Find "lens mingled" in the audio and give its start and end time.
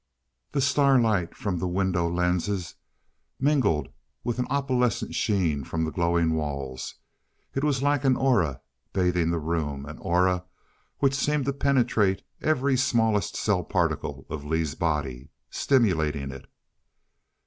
2.09-3.89